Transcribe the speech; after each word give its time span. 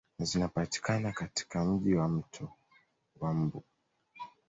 Zinapatikana 0.19 1.11
katika 1.11 1.65
Mji 1.65 1.93
wa 1.95 2.07
mto 2.09 2.49
wa 3.19 3.33
mbu 3.33 3.63